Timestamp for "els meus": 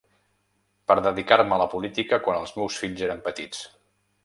2.41-2.81